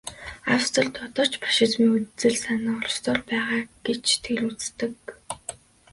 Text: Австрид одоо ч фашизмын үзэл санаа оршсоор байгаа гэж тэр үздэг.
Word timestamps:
Австрид 0.55 0.93
одоо 1.05 1.25
ч 1.31 1.33
фашизмын 1.43 1.91
үзэл 1.97 2.35
санаа 2.45 2.75
оршсоор 2.81 3.19
байгаа 3.29 3.61
гэж 3.85 4.05
тэр 4.23 4.39
үздэг. 4.49 4.95